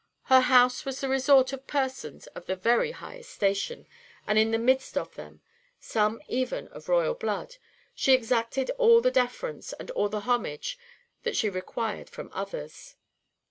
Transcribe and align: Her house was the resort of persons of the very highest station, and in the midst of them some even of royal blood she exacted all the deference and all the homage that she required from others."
Her 0.23 0.39
house 0.39 0.83
was 0.83 0.99
the 0.99 1.07
resort 1.09 1.53
of 1.53 1.67
persons 1.67 2.25
of 2.33 2.47
the 2.47 2.55
very 2.55 2.89
highest 2.89 3.29
station, 3.29 3.85
and 4.25 4.39
in 4.39 4.49
the 4.49 4.57
midst 4.57 4.97
of 4.97 5.13
them 5.13 5.41
some 5.79 6.19
even 6.27 6.67
of 6.69 6.89
royal 6.89 7.13
blood 7.13 7.57
she 7.93 8.13
exacted 8.13 8.71
all 8.79 8.99
the 8.99 9.11
deference 9.11 9.73
and 9.73 9.91
all 9.91 10.09
the 10.09 10.21
homage 10.21 10.79
that 11.21 11.35
she 11.35 11.51
required 11.51 12.09
from 12.09 12.31
others." 12.33 12.95